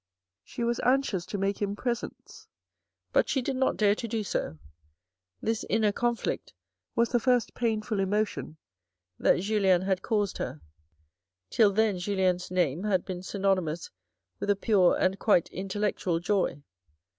[0.43, 2.47] She was anxious to make him presents,
[3.13, 4.57] but she did not dare to do so.
[5.43, 6.55] This inner conflict
[6.95, 8.57] was the first painful emotion
[9.19, 10.59] that Julien had caused her.
[11.51, 13.91] Till then Julien's name had been synonymous
[14.39, 16.63] with a pure and quite intellectual joy.